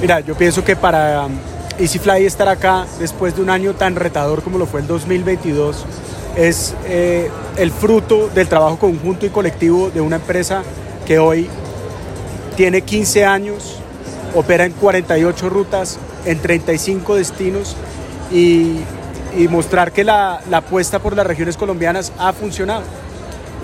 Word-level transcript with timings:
Mira, 0.00 0.20
yo 0.20 0.34
pienso 0.34 0.64
que 0.64 0.76
para 0.76 1.26
um, 1.26 1.32
EasyFly 1.78 2.24
estar 2.24 2.48
acá 2.48 2.86
después 2.98 3.36
de 3.36 3.42
un 3.42 3.50
año 3.50 3.74
tan 3.74 3.96
retador 3.96 4.42
como 4.42 4.56
lo 4.56 4.64
fue 4.64 4.80
el 4.80 4.86
2022 4.86 5.84
es 6.36 6.74
eh, 6.86 7.30
el 7.58 7.70
fruto 7.70 8.30
del 8.34 8.48
trabajo 8.48 8.78
conjunto 8.78 9.26
y 9.26 9.28
colectivo 9.28 9.90
de 9.90 10.00
una 10.00 10.16
empresa 10.16 10.62
que 11.06 11.18
hoy 11.18 11.48
tiene 12.56 12.80
15 12.80 13.26
años, 13.26 13.76
opera 14.34 14.64
en 14.64 14.72
48 14.72 15.50
rutas, 15.50 15.98
en 16.24 16.38
35 16.38 17.16
destinos 17.16 17.76
y, 18.32 18.80
mostrar 19.50 19.92
que 19.92 20.02
la, 20.02 20.40
apuesta 20.50 20.98
por 20.98 21.14
las 21.14 21.26
regiones 21.26 21.56
colombianas 21.56 22.12
ha 22.18 22.32
funcionado 22.32 22.82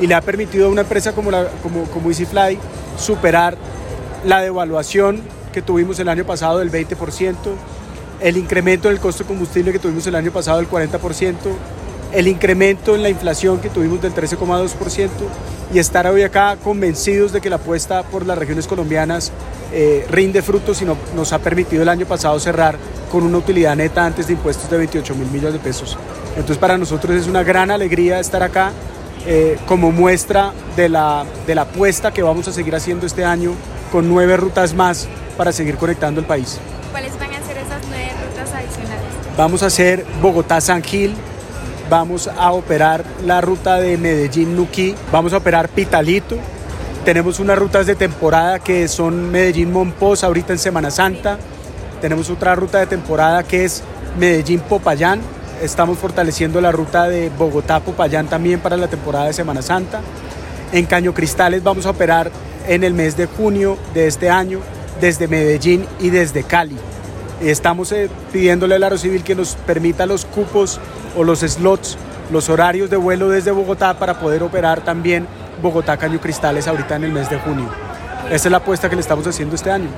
y 0.01 0.07
le 0.07 0.15
ha 0.15 0.21
permitido 0.21 0.67
a 0.67 0.71
una 0.71 0.83
empresa 0.83 1.13
como, 1.13 1.31
como, 1.63 1.85
como 1.85 2.11
EasyFly 2.11 2.59
superar 2.99 3.57
la 4.25 4.41
devaluación 4.43 5.23
que 5.57 5.63
tuvimos 5.63 5.99
el 5.99 6.11
año 6.11 6.27
pasado 6.27 6.59
del 6.59 6.71
20%, 6.71 7.35
el 8.21 8.37
incremento 8.37 8.89
del 8.89 9.01
costo 9.01 9.25
de 9.25 9.29
combustible 9.29 9.73
que 9.73 9.79
tuvimos 9.79 10.07
el 10.07 10.15
año 10.15 10.31
pasado 10.31 10.59
del 10.59 10.69
40%, 10.69 11.35
el 12.13 12.29
incremento 12.29 12.95
en 12.95 13.03
la 13.03 13.09
inflación 13.09 13.59
que 13.59 13.71
tuvimos 13.71 14.03
del 14.03 14.13
13,2% 14.13 15.09
y 15.73 15.79
estar 15.79 16.07
hoy 16.09 16.25
acá 16.25 16.59
convencidos 16.63 17.33
de 17.33 17.41
que 17.41 17.49
la 17.49 17.57
apuesta 17.57 18.03
por 18.03 18.27
las 18.27 18.37
regiones 18.37 18.67
colombianas 18.67 19.33
eh, 19.73 20.07
rinde 20.11 20.43
frutos 20.43 20.83
y 20.83 20.85
no, 20.85 20.99
nos 21.15 21.33
ha 21.33 21.39
permitido 21.39 21.83
el 21.83 21.89
año 21.89 22.05
pasado 22.05 22.39
cerrar 22.39 22.77
con 23.11 23.23
una 23.23 23.39
utilidad 23.39 23.77
neta 23.77 24.05
antes 24.05 24.27
de 24.27 24.35
impuestos 24.35 24.69
de 24.69 24.77
28 24.77 25.15
mil 25.15 25.29
millones 25.29 25.55
de 25.55 25.59
pesos. 25.59 25.97
Entonces 26.33 26.59
para 26.59 26.77
nosotros 26.77 27.17
es 27.17 27.29
una 27.29 27.43
gran 27.43 27.71
alegría 27.71 28.21
estar 28.21 28.43
acá 28.43 28.73
eh, 29.27 29.59
como 29.67 29.93
muestra 29.93 30.53
de 30.77 30.89
la, 30.89 31.25
de 31.47 31.55
la 31.55 31.63
apuesta 31.63 32.13
que 32.13 32.23
vamos 32.23 32.49
a 32.49 32.53
seguir 32.53 32.75
haciendo 32.75 33.07
este 33.07 33.25
año 33.25 33.53
con 33.91 34.09
nueve 34.09 34.37
rutas 34.37 34.75
más 34.75 35.09
para 35.37 35.53
seguir 35.53 35.77
conectando 35.77 36.21
el 36.21 36.27
país. 36.27 36.59
¿Cuáles 36.91 37.19
van 37.19 37.31
a 37.31 37.47
ser 37.47 37.57
esas 37.59 37.83
nueve 37.89 38.11
rutas 38.29 38.53
adicionales? 38.53 39.07
Vamos 39.37 39.63
a 39.63 39.67
hacer 39.67 40.05
Bogotá-San 40.23 40.83
Gil, 40.83 41.15
vamos 41.91 42.29
a 42.29 42.53
operar 42.53 43.05
la 43.25 43.41
ruta 43.41 43.77
de 43.77 43.99
Medellín-Nuquí, 43.99 44.95
vamos 45.13 45.33
a 45.33 45.39
operar 45.39 45.69
Pitalito, 45.69 46.37
tenemos 47.05 47.39
unas 47.39 47.59
rutas 47.59 47.87
de 47.87 47.95
temporada 47.95 48.59
que 48.59 48.89
son 48.89 49.31
Medellín-Monpós 49.31 50.25
ahorita 50.25 50.53
en 50.53 50.59
Semana 50.59 50.91
Santa, 50.91 51.39
tenemos 52.01 52.31
otra 52.31 52.55
ruta 52.55 52.79
de 52.79 52.87
temporada 52.87 53.43
que 53.43 53.65
es 53.65 53.83
Medellín-Popayán, 54.19 55.21
estamos 55.63 55.99
fortaleciendo 55.99 56.61
la 56.61 56.73
ruta 56.73 57.09
de 57.09 57.31
Bogotá-Popayán 57.31 58.29
también 58.29 58.61
para 58.61 58.77
la 58.77 58.89
temporada 58.89 59.27
de 59.27 59.33
Semana 59.33 59.63
Santa. 59.63 60.01
En 60.73 60.87
Caño 60.87 61.15
Cristales 61.15 61.63
vamos 61.63 61.87
a 61.87 61.91
operar 61.91 62.31
en 62.67 62.85
el 62.85 62.95
mes 62.95 63.17
de 63.17 63.27
junio 63.27 63.79
de 63.95 64.07
este 64.07 64.31
año 64.31 64.61
desde 65.01 65.29
Medellín 65.29 65.87
y 66.01 66.11
desde 66.11 66.43
Cali. 66.43 66.77
Estamos 67.41 67.93
eh, 67.93 68.09
pidiéndole 68.33 68.75
al 68.75 68.83
Aerocivil 68.83 69.23
que 69.23 69.35
nos 69.35 69.57
permita 69.57 70.07
los 70.07 70.25
cupos 70.25 70.81
o 71.17 71.25
los 71.25 71.41
slots, 71.41 71.97
los 72.31 72.49
horarios 72.49 72.91
de 72.91 72.97
vuelo 72.97 73.29
desde 73.29 73.51
Bogotá 73.51 73.99
para 73.99 74.19
poder 74.19 74.43
operar 74.43 74.83
también 74.83 75.27
Bogotá 75.63 75.97
Caño 75.97 76.21
Cristales 76.21 76.67
ahorita 76.67 76.97
en 76.97 77.05
el 77.05 77.13
mes 77.13 77.31
de 77.31 77.39
junio. 77.39 77.69
Esa 78.31 78.49
es 78.49 78.51
la 78.51 78.59
apuesta 78.59 78.89
que 78.89 78.97
le 78.97 79.03
estamos 79.03 79.27
haciendo 79.27 79.55
este 79.55 79.71
año. 79.71 79.89